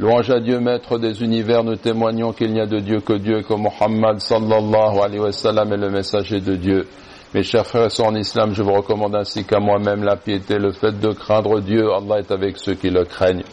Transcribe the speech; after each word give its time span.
Louange 0.00 0.28
à 0.28 0.40
Dieu, 0.40 0.58
maître 0.58 0.98
des 0.98 1.22
univers, 1.22 1.62
nous 1.62 1.76
témoignons 1.76 2.32
qu'il 2.32 2.52
n'y 2.52 2.60
a 2.60 2.66
de 2.66 2.80
Dieu 2.80 2.98
que 2.98 3.12
Dieu, 3.12 3.42
que 3.42 3.54
Muhammad 3.54 4.18
sallallahu 4.18 4.98
alayhi 4.98 5.20
wa 5.20 5.30
sallam 5.30 5.72
est 5.72 5.76
le 5.76 5.88
messager 5.88 6.40
de 6.40 6.56
Dieu. 6.56 6.88
Mes 7.32 7.44
chers 7.44 7.64
frères 7.64 7.86
et 7.86 7.90
sœurs 7.90 8.08
en 8.08 8.16
islam, 8.16 8.52
je 8.54 8.64
vous 8.64 8.72
recommande 8.72 9.14
ainsi 9.14 9.44
qu'à 9.44 9.60
moi-même 9.60 10.02
la 10.02 10.16
piété, 10.16 10.58
le 10.58 10.72
fait 10.72 10.98
de 10.98 11.12
craindre 11.12 11.60
Dieu. 11.60 11.92
Allah 11.92 12.18
est 12.18 12.32
avec 12.32 12.58
ceux 12.58 12.74
qui 12.74 12.90
le 12.90 13.04
craignent. 13.04 13.44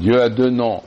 Dieu 0.00 0.20
a 0.20 0.28
deux 0.30 0.50
noms, 0.50 0.82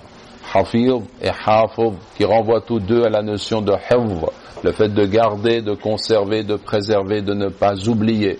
Hafid 0.53 1.03
et 1.21 1.29
Hafid, 1.29 1.93
qui 2.17 2.25
renvoient 2.25 2.59
tous 2.59 2.81
deux 2.81 3.03
à 3.03 3.09
la 3.09 3.21
notion 3.21 3.61
de 3.61 3.71
Hifz, 3.71 4.25
le 4.61 4.71
fait 4.73 4.89
de 4.89 5.05
garder, 5.05 5.61
de 5.61 5.73
conserver, 5.73 6.43
de 6.43 6.57
préserver, 6.57 7.21
de 7.21 7.33
ne 7.33 7.47
pas 7.47 7.75
oublier. 7.87 8.39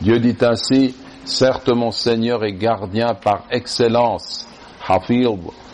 Dieu 0.00 0.18
dit 0.18 0.36
ainsi, 0.40 0.96
certes 1.24 1.68
mon 1.68 1.92
Seigneur 1.92 2.42
est 2.42 2.54
gardien 2.54 3.14
par 3.14 3.44
excellence, 3.52 4.48
Hafid, 4.84 5.28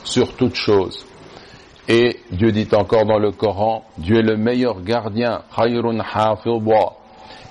sur 0.04 0.34
toute 0.34 0.54
chose. 0.54 1.06
Et 1.88 2.16
Dieu 2.30 2.50
dit 2.52 2.68
encore 2.72 3.04
dans 3.04 3.18
le 3.18 3.30
Coran, 3.32 3.84
Dieu 3.98 4.18
est 4.18 4.22
le 4.22 4.36
meilleur 4.36 4.80
gardien, 4.82 5.42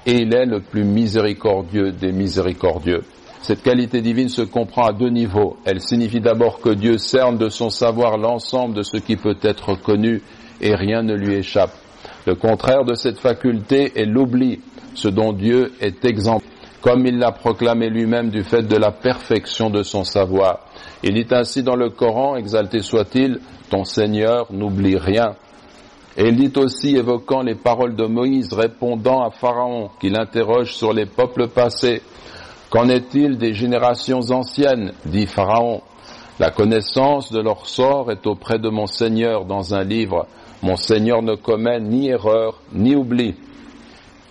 et 0.05 0.15
il 0.15 0.33
est 0.35 0.45
le 0.45 0.59
plus 0.59 0.83
miséricordieux 0.83 1.91
des 1.91 2.11
miséricordieux. 2.11 3.03
Cette 3.41 3.61
qualité 3.61 4.01
divine 4.01 4.29
se 4.29 4.41
comprend 4.41 4.83
à 4.83 4.93
deux 4.93 5.09
niveaux. 5.09 5.57
Elle 5.65 5.81
signifie 5.81 6.21
d'abord 6.21 6.61
que 6.61 6.69
Dieu 6.69 6.97
cerne 6.97 7.37
de 7.37 7.49
son 7.49 7.69
savoir 7.69 8.17
l'ensemble 8.17 8.73
de 8.73 8.83
ce 8.83 8.97
qui 8.97 9.17
peut 9.17 9.37
être 9.41 9.75
connu 9.75 10.21
et 10.61 10.73
rien 10.75 11.03
ne 11.03 11.13
lui 11.13 11.35
échappe. 11.35 11.73
Le 12.25 12.35
contraire 12.35 12.85
de 12.85 12.93
cette 12.95 13.19
faculté 13.19 13.91
est 13.99 14.05
l'oubli, 14.05 14.61
ce 14.93 15.09
dont 15.09 15.33
Dieu 15.33 15.73
est 15.81 16.05
exempt, 16.05 16.41
comme 16.83 17.07
il 17.07 17.17
l'a 17.17 17.31
proclamé 17.31 17.89
lui-même 17.89 18.29
du 18.29 18.43
fait 18.43 18.61
de 18.61 18.75
la 18.75 18.91
perfection 18.91 19.69
de 19.69 19.81
son 19.81 20.03
savoir. 20.03 20.59
Il 21.01 21.13
dit 21.15 21.33
ainsi 21.33 21.63
dans 21.63 21.77
le 21.77 21.89
Coran, 21.89 22.35
exalté 22.35 22.81
soit-il, 22.81 23.39
ton 23.69 23.85
Seigneur 23.85 24.47
n'oublie 24.51 24.97
rien. 24.97 25.33
Et 26.17 26.27
il 26.27 26.35
dit 26.35 26.59
aussi, 26.59 26.95
évoquant 26.95 27.41
les 27.41 27.55
paroles 27.55 27.95
de 27.95 28.05
Moïse 28.05 28.53
répondant 28.53 29.23
à 29.23 29.31
Pharaon, 29.31 29.89
qu'il 29.99 30.15
interroge 30.15 30.75
sur 30.75 30.93
les 30.93 31.05
peuples 31.07 31.47
passés, 31.47 32.01
Qu'en 32.73 32.89
est-il 32.89 33.37
des 33.37 33.53
générations 33.53 34.31
anciennes? 34.31 34.93
dit 35.05 35.27
Pharaon. 35.27 35.83
La 36.39 36.49
connaissance 36.49 37.31
de 37.31 37.39
leur 37.39 37.67
sort 37.67 38.11
est 38.11 38.25
auprès 38.25 38.57
de 38.57 38.67
mon 38.67 38.87
Seigneur 38.87 39.45
dans 39.45 39.75
un 39.75 39.83
livre. 39.83 40.25
Mon 40.63 40.75
Seigneur 40.75 41.21
ne 41.21 41.35
commet 41.35 41.79
ni 41.79 42.07
erreur 42.07 42.59
ni 42.73 42.95
oubli. 42.95 43.35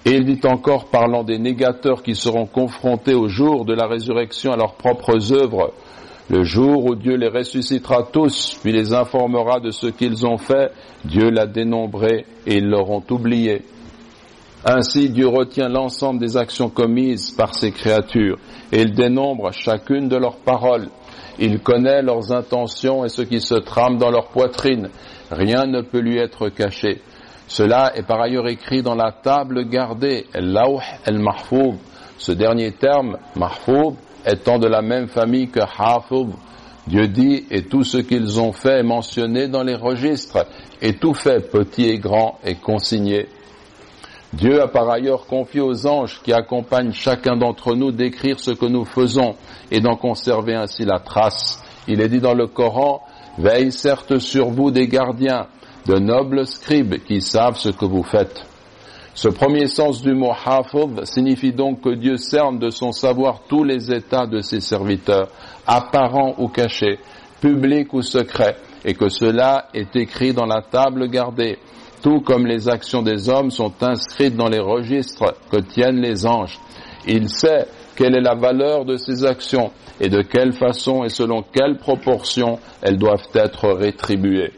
Et 0.04 0.10
il 0.10 0.24
dit 0.24 0.40
encore, 0.46 0.86
parlant 0.86 1.22
des 1.22 1.38
négateurs 1.38 2.02
qui 2.02 2.14
seront 2.14 2.46
confrontés 2.46 3.14
au 3.14 3.28
jour 3.28 3.64
de 3.64 3.72
la 3.72 3.86
résurrection 3.86 4.52
à 4.52 4.56
leurs 4.56 4.74
propres 4.74 5.32
œuvres, 5.32 5.72
le 6.28 6.42
jour 6.44 6.86
où 6.86 6.94
Dieu 6.94 7.16
les 7.16 7.28
ressuscitera 7.28 8.04
tous, 8.12 8.58
puis 8.62 8.72
les 8.72 8.94
informera 8.94 9.60
de 9.60 9.70
ce 9.70 9.88
qu'ils 9.88 10.26
ont 10.26 10.38
fait, 10.38 10.72
Dieu 11.04 11.30
l'a 11.30 11.46
dénombré 11.46 12.26
et 12.46 12.56
ils 12.56 12.68
l'auront 12.68 13.02
oublié. 13.10 13.62
Ainsi 14.64 15.10
Dieu 15.10 15.26
retient 15.26 15.68
l'ensemble 15.68 16.20
des 16.20 16.36
actions 16.36 16.68
commises 16.70 17.32
par 17.32 17.54
ses 17.54 17.72
créatures 17.72 18.38
et 18.70 18.82
il 18.82 18.94
dénombre 18.94 19.52
chacune 19.52 20.08
de 20.08 20.16
leurs 20.16 20.36
paroles. 20.36 20.88
Il 21.38 21.60
connaît 21.60 22.02
leurs 22.02 22.32
intentions 22.32 23.04
et 23.04 23.08
ce 23.08 23.22
qui 23.22 23.40
se 23.40 23.56
trame 23.56 23.98
dans 23.98 24.10
leur 24.10 24.28
poitrine. 24.28 24.90
Rien 25.30 25.66
ne 25.66 25.80
peut 25.82 25.98
lui 25.98 26.18
être 26.18 26.48
caché. 26.48 27.00
Cela 27.52 27.92
est 27.94 28.02
par 28.02 28.22
ailleurs 28.22 28.48
écrit 28.48 28.80
dans 28.80 28.94
la 28.94 29.12
table 29.12 29.68
gardée, 29.68 30.24
el-lawh 30.32 30.80
el-mahfoub. 31.04 31.74
Ce 32.16 32.32
dernier 32.32 32.72
terme, 32.72 33.18
mahfoub, 33.36 33.96
étant 34.26 34.58
de 34.58 34.66
la 34.66 34.80
même 34.80 35.06
famille 35.06 35.50
que 35.50 35.60
hafub. 35.60 36.30
Dieu 36.86 37.08
dit, 37.08 37.44
et 37.50 37.64
tout 37.64 37.84
ce 37.84 37.98
qu'ils 37.98 38.40
ont 38.40 38.52
fait 38.52 38.78
est 38.78 38.82
mentionné 38.82 39.48
dans 39.48 39.62
les 39.62 39.74
registres, 39.74 40.46
et 40.80 40.94
tout 40.94 41.12
fait, 41.12 41.50
petit 41.50 41.90
et 41.90 41.98
grand, 41.98 42.38
est 42.42 42.58
consigné. 42.58 43.28
Dieu 44.32 44.62
a 44.62 44.68
par 44.68 44.88
ailleurs 44.88 45.26
confié 45.26 45.60
aux 45.60 45.86
anges 45.86 46.22
qui 46.24 46.32
accompagnent 46.32 46.94
chacun 46.94 47.36
d'entre 47.36 47.74
nous 47.74 47.92
d'écrire 47.92 48.40
ce 48.40 48.52
que 48.52 48.64
nous 48.64 48.86
faisons 48.86 49.34
et 49.70 49.80
d'en 49.80 49.96
conserver 49.96 50.54
ainsi 50.54 50.86
la 50.86 51.00
trace. 51.00 51.62
Il 51.86 52.00
est 52.00 52.08
dit 52.08 52.20
dans 52.20 52.32
le 52.32 52.46
Coran, 52.46 53.02
veille 53.36 53.72
certes 53.72 54.18
sur 54.20 54.48
vous 54.48 54.70
des 54.70 54.88
gardiens, 54.88 55.48
de 55.86 55.98
nobles 55.98 56.46
scribes 56.46 56.96
qui 57.04 57.20
savent 57.20 57.56
ce 57.56 57.70
que 57.70 57.84
vous 57.84 58.02
faites. 58.02 58.44
Ce 59.14 59.28
premier 59.28 59.66
sens 59.66 60.00
du 60.00 60.14
mot 60.14 60.32
hafid 60.32 61.04
signifie 61.04 61.52
donc 61.52 61.82
que 61.82 61.94
Dieu 61.94 62.16
cerne 62.16 62.58
de 62.58 62.70
son 62.70 62.92
savoir 62.92 63.42
tous 63.48 63.62
les 63.62 63.92
états 63.92 64.26
de 64.26 64.40
ses 64.40 64.60
serviteurs, 64.60 65.28
apparents 65.66 66.34
ou 66.38 66.48
cachés, 66.48 66.98
publics 67.40 67.92
ou 67.92 68.00
secrets, 68.00 68.56
et 68.84 68.94
que 68.94 69.08
cela 69.08 69.66
est 69.74 69.94
écrit 69.96 70.32
dans 70.32 70.46
la 70.46 70.62
table 70.62 71.08
gardée, 71.08 71.58
tout 72.02 72.20
comme 72.20 72.46
les 72.46 72.68
actions 72.68 73.02
des 73.02 73.28
hommes 73.28 73.50
sont 73.50 73.72
inscrites 73.82 74.34
dans 74.36 74.48
les 74.48 74.60
registres 74.60 75.34
que 75.50 75.58
tiennent 75.58 76.00
les 76.00 76.26
anges. 76.26 76.58
Il 77.06 77.28
sait 77.28 77.66
quelle 77.94 78.16
est 78.16 78.22
la 78.22 78.34
valeur 78.34 78.84
de 78.84 78.96
ces 78.96 79.24
actions 79.24 79.72
et 80.00 80.08
de 80.08 80.22
quelle 80.22 80.52
façon 80.52 81.04
et 81.04 81.10
selon 81.10 81.42
quelle 81.42 81.76
proportion 81.76 82.58
elles 82.80 82.96
doivent 82.96 83.28
être 83.34 83.68
rétribuées. 83.68 84.52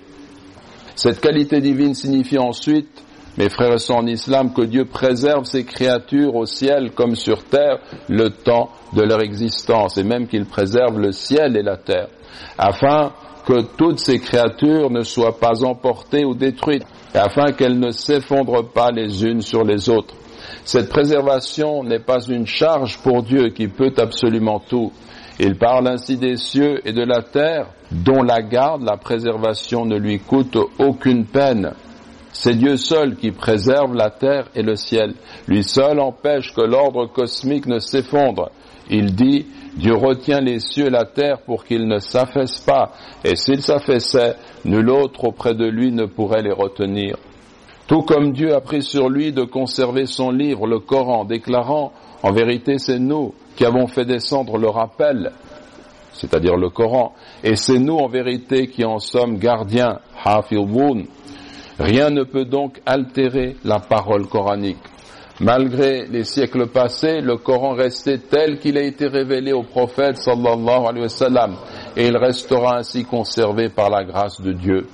Cette 0.97 1.21
qualité 1.21 1.61
divine 1.61 1.95
signifie 1.95 2.39
ensuite, 2.39 2.89
mes 3.37 3.49
frères 3.49 3.73
et 3.73 3.79
sœurs 3.79 3.99
en 3.99 4.07
islam, 4.07 4.53
que 4.53 4.63
Dieu 4.63 4.85
préserve 4.85 5.45
ses 5.45 5.65
créatures 5.65 6.37
au 6.37 6.47
ciel 6.47 6.93
comme 6.93 7.17
sur 7.17 7.43
terre 7.45 7.81
le 8.09 8.31
temps 8.31 8.71
de 8.95 9.03
leur 9.03 9.21
existence 9.21 9.99
et 9.99 10.05
même 10.05 10.29
qu'il 10.29 10.47
préserve 10.47 10.99
le 10.99 11.11
ciel 11.11 11.57
et 11.57 11.63
la 11.63 11.77
terre 11.77 12.09
afin 12.59 13.13
que 13.47 13.63
toutes 13.77 13.99
ces 13.99 14.19
créatures 14.19 14.91
ne 14.91 15.03
soient 15.03 15.39
pas 15.39 15.65
emportées 15.65 16.25
ou 16.25 16.35
détruites 16.35 16.87
et 17.15 17.19
afin 17.19 17.53
qu'elles 17.53 17.79
ne 17.79 17.91
s'effondrent 17.91 18.71
pas 18.73 18.91
les 18.91 19.25
unes 19.25 19.43
sur 19.43 19.65
les 19.65 19.89
autres. 19.91 20.15
Cette 20.65 20.89
préservation 20.89 21.85
n'est 21.85 22.01
pas 22.01 22.21
une 22.27 22.47
charge 22.47 22.99
pour 22.99 23.23
Dieu 23.23 23.49
qui 23.51 23.69
peut 23.69 23.93
absolument 23.99 24.61
tout. 24.61 24.93
Il 25.39 25.59
parle 25.59 25.89
ainsi 25.89 26.17
des 26.17 26.37
cieux 26.37 26.81
et 26.87 26.93
de 26.93 27.03
la 27.03 27.23
terre, 27.23 27.67
dont 27.95 28.23
la 28.23 28.43
garde, 28.43 28.83
la 28.83 28.97
préservation 28.97 29.85
ne 29.85 29.97
lui 29.97 30.19
coûte 30.19 30.57
aucune 30.79 31.27
peine. 31.27 31.73
C'est 32.33 32.57
Dieu 32.57 32.77
seul 32.77 33.15
qui 33.15 33.31
préserve 33.31 33.95
la 33.95 34.11
terre 34.11 34.49
et 34.57 34.63
le 34.63 34.75
ciel. 34.75 35.15
Lui 35.47 35.63
seul 35.63 36.01
empêche 36.01 36.53
que 36.53 36.63
l'ordre 36.63 37.07
cosmique 37.07 37.67
ne 37.67 37.79
s'effondre. 37.79 38.51
Il 38.91 39.15
dit, 39.15 39.47
Dieu 39.77 39.95
retient 39.95 40.41
les 40.41 40.59
cieux 40.59 40.87
et 40.87 40.91
la 40.91 41.05
terre 41.05 41.39
pour 41.47 41.65
qu'ils 41.65 41.87
ne 41.87 41.99
s'affaissent 41.99 42.61
pas, 42.61 42.93
et 43.25 43.37
s'ils 43.37 43.63
s'affaissaient, 43.63 44.37
nul 44.65 44.91
autre 44.91 45.25
auprès 45.25 45.55
de 45.55 45.65
lui 45.65 45.91
ne 45.91 46.07
pourrait 46.07 46.43
les 46.43 46.53
retenir. 46.53 47.17
Tout 47.87 48.03
comme 48.03 48.33
Dieu 48.33 48.55
a 48.55 48.61
pris 48.61 48.83
sur 48.83 49.09
lui 49.09 49.33
de 49.33 49.43
conserver 49.43 50.07
son 50.07 50.31
livre, 50.31 50.67
le 50.67 50.81
Coran, 50.81 51.25
déclarant, 51.25 51.93
en 52.23 52.33
vérité 52.33 52.79
c'est 52.79 52.99
nous 52.99 53.35
qui 53.57 53.65
avons 53.65 53.87
fait 53.87 54.05
descendre 54.05 54.59
le 54.59 54.69
rappel, 54.69 55.33
c'est-à-dire 56.15 56.57
le 56.57 56.71
Coran, 56.71 57.13
et 57.43 57.57
c'est 57.57 57.79
nous 57.79 57.97
en 57.97 58.09
vérité 58.09 58.69
qui 58.69 58.85
en 58.85 58.99
sommes 58.99 59.39
gardiens. 59.39 59.99
Rien 61.79 62.11
ne 62.11 62.23
peut 62.23 62.45
donc 62.45 62.81
altérer 62.87 63.57
la 63.65 63.81
parole 63.81 64.27
coranique. 64.27 64.79
Malgré 65.41 66.07
les 66.07 66.23
siècles 66.23 66.69
passés, 66.69 67.21
le 67.21 67.37
Coran 67.37 67.75
restait 67.75 68.19
tel 68.19 68.61
qu'il 68.61 68.79
a 68.79 68.83
été 68.83 69.09
révélé 69.09 69.53
au 69.53 69.65
prophète 69.65 70.17
sallallahu 70.17 70.87
alayhi 70.87 71.07
wa 71.07 71.49
et 71.97 72.07
il 72.07 72.17
restera 72.17 72.79
ainsi 72.79 73.05
conservé 73.05 73.69
par 73.69 73.91
la 73.91 74.05
grâce 74.05 74.41
de 74.41 74.53
Dieu. 74.53 74.87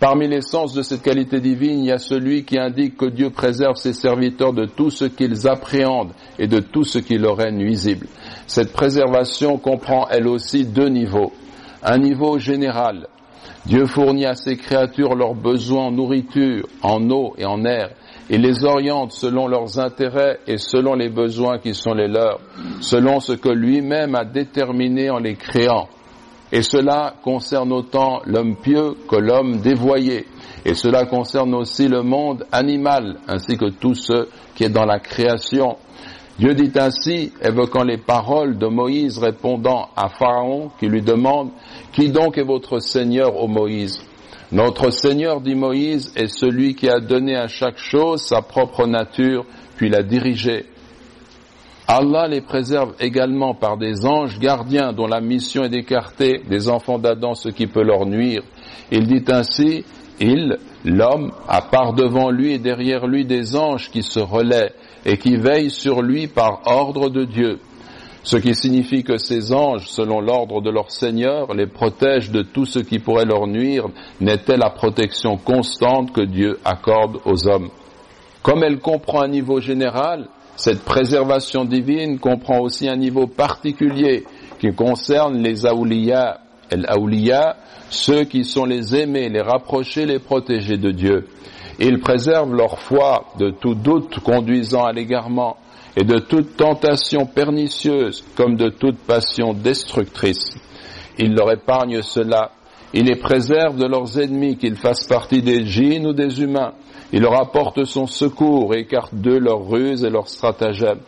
Parmi 0.00 0.28
les 0.28 0.40
sens 0.40 0.72
de 0.72 0.80
cette 0.80 1.02
qualité 1.02 1.40
divine, 1.40 1.80
il 1.80 1.88
y 1.88 1.92
a 1.92 1.98
celui 1.98 2.44
qui 2.44 2.58
indique 2.58 2.96
que 2.96 3.04
Dieu 3.04 3.28
préserve 3.28 3.76
ses 3.76 3.92
serviteurs 3.92 4.54
de 4.54 4.64
tout 4.64 4.88
ce 4.88 5.04
qu'ils 5.04 5.46
appréhendent 5.46 6.14
et 6.38 6.46
de 6.46 6.58
tout 6.58 6.84
ce 6.84 6.98
qui 6.98 7.18
leur 7.18 7.38
est 7.42 7.52
nuisible. 7.52 8.06
Cette 8.46 8.72
préservation 8.72 9.58
comprend 9.58 10.08
elle 10.10 10.26
aussi 10.26 10.64
deux 10.64 10.88
niveaux. 10.88 11.32
Un 11.82 11.98
niveau 11.98 12.38
général. 12.38 13.08
Dieu 13.66 13.84
fournit 13.84 14.24
à 14.24 14.34
ses 14.34 14.56
créatures 14.56 15.14
leurs 15.14 15.34
besoins 15.34 15.88
en 15.88 15.92
nourriture, 15.92 16.66
en 16.82 17.10
eau 17.10 17.34
et 17.36 17.44
en 17.44 17.62
air, 17.66 17.90
et 18.30 18.38
les 18.38 18.64
oriente 18.64 19.12
selon 19.12 19.48
leurs 19.48 19.78
intérêts 19.78 20.38
et 20.46 20.56
selon 20.56 20.94
les 20.94 21.10
besoins 21.10 21.58
qui 21.58 21.74
sont 21.74 21.92
les 21.92 22.08
leurs, 22.08 22.40
selon 22.80 23.20
ce 23.20 23.34
que 23.34 23.50
lui-même 23.50 24.14
a 24.14 24.24
déterminé 24.24 25.10
en 25.10 25.18
les 25.18 25.34
créant. 25.34 25.88
Et 26.52 26.62
cela 26.62 27.14
concerne 27.22 27.72
autant 27.72 28.22
l'homme 28.26 28.56
pieux 28.56 28.94
que 29.08 29.16
l'homme 29.16 29.60
dévoyé. 29.60 30.26
Et 30.64 30.74
cela 30.74 31.06
concerne 31.06 31.54
aussi 31.54 31.88
le 31.88 32.02
monde 32.02 32.44
animal, 32.52 33.18
ainsi 33.28 33.56
que 33.56 33.70
tout 33.70 33.94
ce 33.94 34.28
qui 34.54 34.64
est 34.64 34.68
dans 34.68 34.84
la 34.84 34.98
création. 34.98 35.76
Dieu 36.38 36.54
dit 36.54 36.72
ainsi, 36.76 37.32
évoquant 37.42 37.84
les 37.84 37.98
paroles 37.98 38.58
de 38.58 38.66
Moïse 38.66 39.18
répondant 39.18 39.88
à 39.94 40.08
Pharaon 40.08 40.70
qui 40.80 40.86
lui 40.86 41.02
demande, 41.02 41.50
Qui 41.92 42.10
donc 42.10 42.38
est 42.38 42.44
votre 42.44 42.78
Seigneur, 42.80 43.36
ô 43.36 43.46
Moïse? 43.46 44.00
Notre 44.50 44.90
Seigneur, 44.90 45.40
dit 45.40 45.54
Moïse, 45.54 46.12
est 46.16 46.26
celui 46.26 46.74
qui 46.74 46.88
a 46.88 46.98
donné 46.98 47.36
à 47.36 47.46
chaque 47.46 47.78
chose 47.78 48.22
sa 48.22 48.42
propre 48.42 48.86
nature, 48.86 49.44
puis 49.76 49.88
l'a 49.88 50.02
dirigée. 50.02 50.66
Allah 51.92 52.28
les 52.28 52.40
préserve 52.40 52.94
également 53.00 53.52
par 53.52 53.76
des 53.76 54.06
anges 54.06 54.38
gardiens 54.38 54.92
dont 54.92 55.08
la 55.08 55.20
mission 55.20 55.64
est 55.64 55.70
d'écarter 55.70 56.40
des 56.48 56.68
enfants 56.68 57.00
d'Adam 57.00 57.34
ce 57.34 57.48
qui 57.48 57.66
peut 57.66 57.82
leur 57.82 58.06
nuire. 58.06 58.42
Il 58.92 59.08
dit 59.08 59.24
ainsi, 59.26 59.84
il, 60.20 60.56
l'homme, 60.84 61.32
a 61.48 61.62
part 61.62 61.94
devant 61.94 62.30
lui 62.30 62.52
et 62.52 62.58
derrière 62.60 63.08
lui 63.08 63.24
des 63.24 63.56
anges 63.56 63.90
qui 63.90 64.04
se 64.04 64.20
relaient 64.20 64.72
et 65.04 65.16
qui 65.16 65.34
veillent 65.34 65.72
sur 65.72 66.00
lui 66.00 66.28
par 66.28 66.60
ordre 66.66 67.10
de 67.10 67.24
Dieu. 67.24 67.58
Ce 68.22 68.36
qui 68.36 68.54
signifie 68.54 69.02
que 69.02 69.16
ces 69.16 69.52
anges, 69.52 69.88
selon 69.88 70.20
l'ordre 70.20 70.60
de 70.60 70.70
leur 70.70 70.92
Seigneur, 70.92 71.54
les 71.54 71.66
protègent 71.66 72.30
de 72.30 72.42
tout 72.42 72.66
ce 72.66 72.78
qui 72.78 73.00
pourrait 73.00 73.24
leur 73.24 73.48
nuire, 73.48 73.86
n'était 74.20 74.56
la 74.56 74.70
protection 74.70 75.38
constante 75.38 76.12
que 76.12 76.22
Dieu 76.22 76.60
accorde 76.64 77.18
aux 77.24 77.48
hommes. 77.48 77.70
Comme 78.44 78.62
elle 78.62 78.78
comprend 78.78 79.22
un 79.22 79.28
niveau 79.28 79.60
général, 79.60 80.28
cette 80.60 80.82
préservation 80.82 81.64
divine 81.64 82.18
comprend 82.18 82.58
aussi 82.60 82.86
un 82.86 82.96
niveau 82.96 83.26
particulier 83.26 84.24
qui 84.58 84.74
concerne 84.74 85.38
les 85.38 85.64
aouliya. 85.64 86.40
El 86.68 86.84
aouliya, 86.86 87.56
ceux 87.88 88.24
qui 88.24 88.44
sont 88.44 88.66
les 88.66 88.94
aimés, 88.94 89.30
les 89.30 89.40
rapprochés, 89.40 90.04
les 90.04 90.18
protégés 90.18 90.76
de 90.76 90.90
Dieu. 90.90 91.28
Ils 91.78 91.98
préservent 91.98 92.54
leur 92.54 92.78
foi 92.78 93.24
de 93.38 93.48
tout 93.48 93.74
doute 93.74 94.20
conduisant 94.20 94.84
à 94.84 94.92
l'égarement 94.92 95.56
et 95.96 96.04
de 96.04 96.18
toute 96.18 96.58
tentation 96.58 97.24
pernicieuse 97.24 98.22
comme 98.36 98.56
de 98.56 98.68
toute 98.68 98.98
passion 98.98 99.54
destructrice. 99.54 100.44
Il 101.18 101.32
leur 101.32 101.50
épargne 101.50 102.02
cela. 102.02 102.50
Il 102.92 103.06
les 103.06 103.16
préserve 103.16 103.76
de 103.76 103.86
leurs 103.86 104.18
ennemis, 104.18 104.56
qu'ils 104.56 104.76
fassent 104.76 105.06
partie 105.06 105.42
des 105.42 105.64
djinns 105.64 106.06
ou 106.06 106.12
des 106.12 106.42
humains. 106.42 106.72
Il 107.12 107.22
leur 107.22 107.40
apporte 107.40 107.84
son 107.84 108.06
secours 108.06 108.74
et 108.74 108.80
écarte 108.80 109.14
d'eux 109.14 109.38
leurs 109.38 109.68
ruses 109.68 110.04
et 110.04 110.10
leurs 110.10 110.28
stratagèmes. 110.28 111.00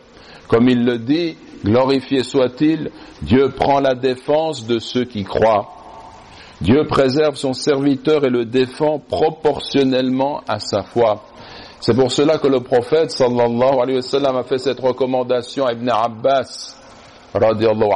Comme 0.47 0.69
il 0.69 0.85
le 0.85 0.97
dit, 0.97 1.35
glorifié 1.63 2.23
soit-il, 2.23 2.91
Dieu 3.21 3.49
prend 3.49 3.79
la 3.79 3.95
défense 3.95 4.65
de 4.65 4.79
ceux 4.79 5.05
qui 5.05 5.23
croient. 5.23 5.69
Dieu 6.61 6.85
préserve 6.87 7.35
son 7.35 7.53
serviteur 7.53 8.23
et 8.23 8.29
le 8.29 8.45
défend 8.45 8.99
proportionnellement 8.99 10.41
à 10.47 10.59
sa 10.59 10.83
foi. 10.83 11.23
C'est 11.81 11.95
pour 11.95 12.11
cela 12.11 12.37
que 12.37 12.47
le 12.47 12.61
prophète 12.61 13.11
sallallahu 13.11 13.79
alayhi 13.81 13.97
wa 13.97 14.01
sallam 14.01 14.37
a 14.37 14.43
fait 14.43 14.57
cette 14.57 14.79
recommandation 14.79 15.65
à 15.65 15.73
Ibn 15.73 15.89
Abbas 15.89 16.77
radiallahu 17.33 17.91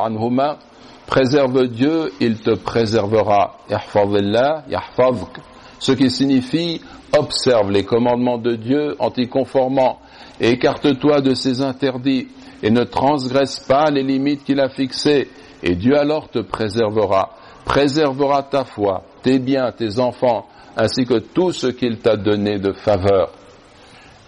préserve 1.08 1.68
Dieu, 1.68 2.12
il 2.20 2.40
te 2.40 2.52
préservera. 2.56 3.58
Ce 5.80 5.92
qui 5.94 6.10
signifie 6.12 6.82
observe 7.18 7.72
les 7.72 7.84
commandements 7.84 8.38
de 8.38 8.56
Dieu 8.56 8.96
en 9.00 9.10
t'y 9.10 9.28
conformant 9.28 10.00
et 10.40 10.52
écarte-toi 10.52 11.22
de 11.22 11.34
ses 11.34 11.62
interdits 11.62 12.28
et 12.62 12.70
ne 12.70 12.84
transgresse 12.84 13.60
pas 13.62 13.90
les 13.90 14.04
limites 14.04 14.44
qu'il 14.44 14.60
a 14.60 14.70
fixées 14.70 15.30
et 15.64 15.76
Dieu 15.76 15.98
alors 15.98 16.30
te 16.30 16.40
préservera. 16.40 17.32
Préservera 17.66 18.44
ta 18.44 18.66
foi, 18.66 19.04
tes 19.24 19.40
biens, 19.40 19.72
tes 19.72 20.00
enfants, 20.00 20.46
ainsi 20.76 21.06
que 21.06 21.20
tout 21.20 21.52
ce 21.52 21.68
qu'il 21.68 22.00
t'a 22.00 22.16
donné 22.16 22.60
de 22.60 22.72
faveur. 22.72 23.32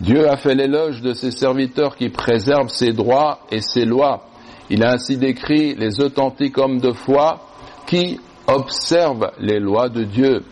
Dieu 0.01 0.29
a 0.29 0.37
fait 0.37 0.55
l'éloge 0.55 1.01
de 1.01 1.13
ses 1.13 1.31
serviteurs 1.31 1.95
qui 1.95 2.09
préservent 2.09 2.69
ses 2.69 2.93
droits 2.93 3.39
et 3.51 3.61
ses 3.61 3.85
lois. 3.85 4.28
Il 4.69 4.83
a 4.83 4.93
ainsi 4.93 5.17
décrit 5.17 5.75
les 5.75 5.99
authentiques 5.99 6.57
hommes 6.57 6.79
de 6.79 6.91
foi 6.91 7.41
qui 7.87 8.19
observent 8.47 9.31
les 9.39 9.59
lois 9.59 9.89
de 9.89 10.03
Dieu 10.03 10.43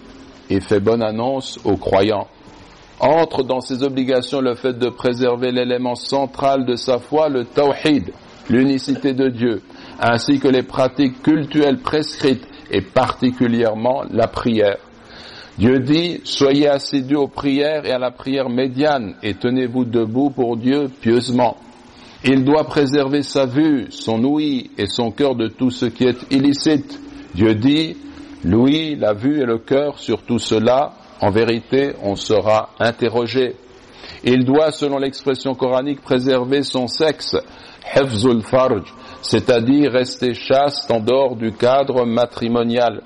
et 0.49 0.59
fait 0.59 0.79
bonne 0.79 1.03
annonce 1.03 1.59
aux 1.65 1.77
croyants. 1.77 2.27
Entre 2.99 3.43
dans 3.43 3.61
ses 3.61 3.83
obligations 3.83 4.41
le 4.41 4.55
fait 4.55 4.73
de 4.73 4.89
préserver 4.89 5.51
l'élément 5.51 5.95
central 5.95 6.65
de 6.65 6.75
sa 6.75 6.97
foi, 6.97 7.29
le 7.29 7.45
tawhid, 7.45 8.11
l'unicité 8.49 9.13
de 9.13 9.29
Dieu, 9.29 9.61
ainsi 9.99 10.39
que 10.39 10.47
les 10.47 10.63
pratiques 10.63 11.21
cultuelles 11.21 11.79
prescrites 11.79 12.47
et 12.71 12.81
particulièrement 12.81 14.03
la 14.09 14.27
prière. 14.27 14.77
Dieu 15.59 15.79
dit, 15.79 16.21
soyez 16.23 16.67
assidus 16.67 17.15
aux 17.15 17.27
prières 17.27 17.85
et 17.85 17.91
à 17.91 17.99
la 17.99 18.11
prière 18.11 18.49
médiane 18.49 19.15
et 19.23 19.33
tenez-vous 19.35 19.85
debout 19.85 20.29
pour 20.29 20.57
Dieu 20.57 20.87
pieusement. 21.01 21.57
Il 22.23 22.43
doit 22.43 22.63
préserver 22.63 23.21
sa 23.21 23.45
vue, 23.45 23.87
son 23.89 24.23
ouïe 24.23 24.71
et 24.77 24.87
son 24.87 25.11
cœur 25.11 25.35
de 25.35 25.47
tout 25.47 25.69
ce 25.69 25.85
qui 25.85 26.03
est 26.05 26.31
illicite. 26.31 26.99
Dieu 27.35 27.53
dit, 27.53 27.95
l'ouïe, 28.43 28.95
la 28.95 29.13
vue 29.13 29.41
et 29.41 29.45
le 29.45 29.59
cœur 29.59 29.99
sur 29.99 30.23
tout 30.23 30.39
cela, 30.39 30.93
en 31.21 31.29
vérité, 31.29 31.93
on 32.01 32.15
sera 32.15 32.69
interrogé. 32.79 33.55
Il 34.23 34.45
doit, 34.45 34.71
selon 34.71 34.97
l'expression 34.97 35.53
coranique, 35.53 36.01
préserver 36.01 36.63
son 36.63 36.87
sexe, 36.87 37.35
hefzul 37.95 38.41
farj, 38.41 38.83
c'est-à-dire 39.21 39.91
rester 39.91 40.33
chaste 40.33 40.89
en 40.91 40.99
dehors 40.99 41.35
du 41.35 41.51
cadre 41.51 42.05
matrimonial. 42.05 43.03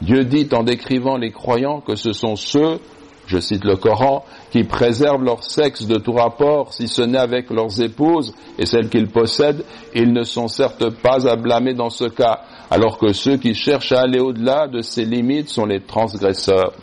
Dieu 0.00 0.24
dit 0.24 0.48
en 0.52 0.62
décrivant 0.62 1.16
les 1.16 1.30
croyants 1.32 1.80
que 1.80 1.96
ce 1.96 2.12
sont 2.12 2.36
ceux, 2.36 2.78
je 3.26 3.38
cite 3.38 3.64
le 3.64 3.76
Coran, 3.76 4.24
qui 4.52 4.64
préservent 4.64 5.24
leur 5.24 5.42
sexe 5.42 5.86
de 5.86 5.96
tout 5.96 6.12
rapport, 6.12 6.74
si 6.74 6.86
ce 6.86 7.00
n'est 7.00 7.18
avec 7.18 7.48
leurs 7.48 7.80
épouses 7.80 8.34
et 8.58 8.66
celles 8.66 8.90
qu'ils 8.90 9.08
possèdent, 9.08 9.64
ils 9.94 10.12
ne 10.12 10.24
sont 10.24 10.46
certes 10.46 10.90
pas 10.90 11.26
à 11.26 11.36
blâmer 11.36 11.72
dans 11.72 11.88
ce 11.88 12.04
cas, 12.04 12.42
alors 12.70 12.98
que 12.98 13.14
ceux 13.14 13.38
qui 13.38 13.54
cherchent 13.54 13.92
à 13.92 14.02
aller 14.02 14.20
au-delà 14.20 14.68
de 14.68 14.82
ces 14.82 15.06
limites 15.06 15.48
sont 15.48 15.64
les 15.64 15.80
transgresseurs. 15.80 16.74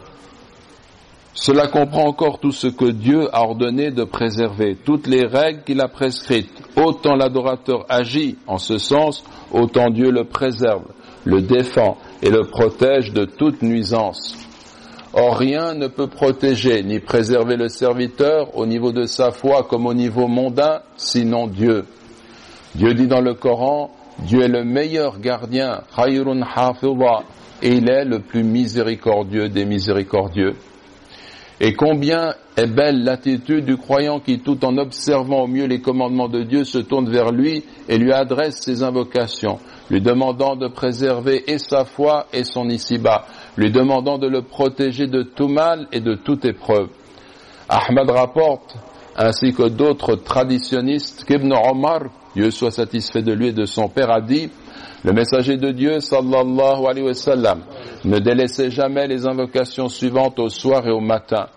Cela 1.35 1.67
comprend 1.67 2.07
encore 2.07 2.39
tout 2.39 2.51
ce 2.51 2.65
que 2.65 2.89
Dieu 2.89 3.29
a 3.33 3.43
ordonné 3.43 3.91
de 3.91 4.03
préserver, 4.03 4.75
toutes 4.83 5.05
les 5.05 5.27
règles 5.27 5.63
qu'il 5.63 5.79
a 5.79 5.87
prescrites. 5.87 6.49
Autant 6.75 7.15
l'adorateur 7.15 7.85
agit 7.87 8.35
en 8.47 8.57
ce 8.57 8.79
sens, 8.79 9.23
autant 9.53 9.91
Dieu 9.91 10.09
le 10.09 10.23
préserve, 10.23 10.85
le 11.23 11.41
défend 11.43 11.97
et 12.23 12.31
le 12.31 12.45
protège 12.45 13.13
de 13.13 13.25
toute 13.25 13.61
nuisance. 13.61 14.48
Or 15.21 15.37
rien 15.37 15.73
ne 15.73 15.87
peut 15.87 16.07
protéger 16.07 16.81
ni 16.81 17.01
préserver 17.01 17.57
le 17.57 17.67
serviteur 17.67 18.55
au 18.57 18.65
niveau 18.65 18.93
de 18.93 19.03
sa 19.03 19.31
foi 19.31 19.67
comme 19.69 19.85
au 19.85 19.93
niveau 19.93 20.27
mondain, 20.29 20.79
sinon 20.95 21.47
Dieu. 21.47 21.83
Dieu 22.73 22.93
dit 22.93 23.07
dans 23.07 23.19
le 23.19 23.33
Coran, 23.33 23.91
Dieu 24.19 24.43
est 24.43 24.47
le 24.47 24.63
meilleur 24.63 25.19
gardien, 25.19 25.81
et 27.61 27.67
il 27.67 27.89
est 27.89 28.05
le 28.05 28.19
plus 28.19 28.43
miséricordieux 28.45 29.49
des 29.49 29.65
miséricordieux. 29.65 30.53
Et 31.59 31.73
combien 31.73 32.35
est 32.55 32.67
belle 32.67 33.03
l'attitude 33.03 33.65
du 33.65 33.75
croyant 33.75 34.21
qui, 34.21 34.39
tout 34.39 34.63
en 34.63 34.77
observant 34.77 35.41
au 35.41 35.47
mieux 35.47 35.65
les 35.65 35.81
commandements 35.81 36.29
de 36.29 36.43
Dieu, 36.43 36.63
se 36.63 36.77
tourne 36.77 37.09
vers 37.09 37.33
lui 37.33 37.65
et 37.89 37.97
lui 37.97 38.13
adresse 38.13 38.61
ses 38.61 38.83
invocations 38.83 39.59
lui 39.89 40.01
demandant 40.01 40.55
de 40.55 40.67
préserver 40.67 41.51
et 41.51 41.57
sa 41.57 41.85
foi 41.85 42.27
et 42.31 42.43
son 42.43 42.69
ici-bas, 42.69 43.25
lui 43.57 43.71
demandant 43.71 44.17
de 44.17 44.27
le 44.27 44.41
protéger 44.41 45.07
de 45.07 45.23
tout 45.23 45.47
mal 45.47 45.87
et 45.91 45.99
de 45.99 46.15
toute 46.15 46.45
épreuve. 46.45 46.89
Ahmad 47.67 48.09
rapporte, 48.09 48.75
ainsi 49.15 49.53
que 49.53 49.67
d'autres 49.67 50.15
traditionnistes, 50.15 51.25
qu'Ibn 51.25 51.53
Omar, 51.53 52.03
Dieu 52.35 52.51
soit 52.51 52.71
satisfait 52.71 53.21
de 53.21 53.33
lui 53.33 53.47
et 53.47 53.53
de 53.53 53.65
son 53.65 53.89
père, 53.89 54.11
a 54.11 54.21
dit, 54.21 54.49
le 55.03 55.13
messager 55.13 55.57
de 55.57 55.71
Dieu, 55.71 55.99
sallallahu 55.99 56.85
alayhi 56.85 57.05
wa 57.05 57.13
sallam, 57.13 57.61
ne 58.05 58.19
délaissait 58.19 58.69
jamais 58.69 59.07
les 59.07 59.25
invocations 59.25 59.87
suivantes 59.87 60.39
au 60.39 60.49
soir 60.49 60.85
et 60.87 60.91
au 60.91 60.99
matin. 60.99 61.47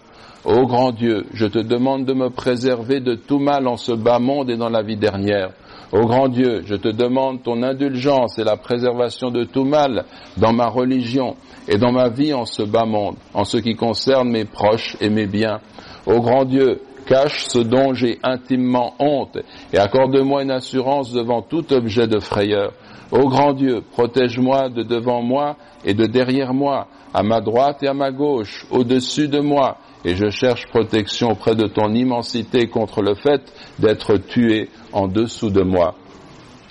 Ô 0.44 0.66
grand 0.66 0.92
Dieu, 0.92 1.26
je 1.34 1.46
te 1.46 1.58
demande 1.58 2.04
de 2.04 2.14
me 2.14 2.30
préserver 2.30 3.00
de 3.00 3.14
tout 3.14 3.38
mal 3.38 3.68
en 3.68 3.76
ce 3.76 3.92
bas 3.92 4.18
monde 4.18 4.50
et 4.50 4.56
dans 4.56 4.68
la 4.68 4.82
vie 4.82 4.96
dernière. 4.96 5.50
Ô 5.92 6.06
grand 6.06 6.28
Dieu, 6.28 6.62
je 6.64 6.74
te 6.74 6.88
demande 6.88 7.42
ton 7.42 7.62
indulgence 7.62 8.38
et 8.38 8.44
la 8.44 8.56
préservation 8.56 9.30
de 9.30 9.44
tout 9.44 9.64
mal 9.64 10.06
dans 10.38 10.54
ma 10.54 10.68
religion 10.68 11.36
et 11.68 11.76
dans 11.76 11.92
ma 11.92 12.08
vie 12.08 12.32
en 12.32 12.46
ce 12.46 12.62
bas 12.62 12.86
monde, 12.86 13.16
en 13.34 13.44
ce 13.44 13.58
qui 13.58 13.76
concerne 13.76 14.30
mes 14.30 14.46
proches 14.46 14.96
et 15.02 15.10
mes 15.10 15.26
biens. 15.26 15.60
Ô 16.06 16.20
grand 16.22 16.46
Dieu, 16.46 16.80
cache 17.06 17.44
ce 17.46 17.58
dont 17.58 17.94
j'ai 17.94 18.18
intimement 18.22 18.94
honte 18.98 19.38
et 19.72 19.78
accorde-moi 19.78 20.42
une 20.42 20.50
assurance 20.50 21.12
devant 21.12 21.42
tout 21.42 21.72
objet 21.72 22.06
de 22.06 22.18
frayeur. 22.18 22.72
Ô 23.10 23.28
grand 23.28 23.52
Dieu, 23.52 23.82
protège-moi 23.92 24.70
de 24.70 24.82
devant 24.82 25.22
moi 25.22 25.56
et 25.84 25.92
de 25.94 26.06
derrière 26.06 26.54
moi, 26.54 26.86
à 27.12 27.22
ma 27.22 27.40
droite 27.40 27.82
et 27.82 27.88
à 27.88 27.94
ma 27.94 28.10
gauche, 28.10 28.64
au-dessus 28.70 29.28
de 29.28 29.40
moi, 29.40 29.76
et 30.04 30.14
je 30.14 30.30
cherche 30.30 30.66
protection 30.68 31.32
auprès 31.32 31.54
de 31.54 31.66
ton 31.66 31.92
immensité 31.92 32.68
contre 32.68 33.02
le 33.02 33.14
fait 33.14 33.42
d'être 33.78 34.16
tué 34.16 34.70
en 34.92 35.08
dessous 35.08 35.50
de 35.50 35.62
moi. 35.62 35.94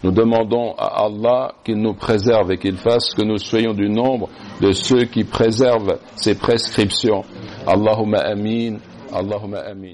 Nous 0.03 0.11
demandons 0.11 0.73
à 0.79 1.05
Allah 1.05 1.53
qu'il 1.63 1.77
nous 1.77 1.93
préserve 1.93 2.51
et 2.51 2.57
qu'il 2.57 2.77
fasse 2.77 3.13
que 3.13 3.21
nous 3.21 3.37
soyons 3.37 3.73
du 3.73 3.87
nombre 3.87 4.29
de 4.59 4.71
ceux 4.71 5.05
qui 5.05 5.23
préservent 5.23 5.99
ses 6.15 6.33
prescriptions. 6.35 7.23
Allahumma 7.67 8.17
amin, 8.19 8.77
Allahumma 9.13 9.59
amin. 9.59 9.93